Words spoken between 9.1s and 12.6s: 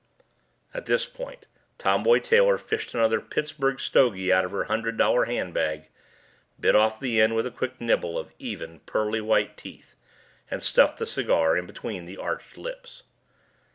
white teeth, and stuffed the cigar in between the arched